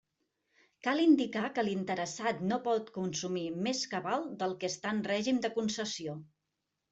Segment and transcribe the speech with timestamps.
[0.85, 5.53] Cal indicar que l'interessat no pot consumir més cabal del que està en règim de
[5.61, 6.19] concessió.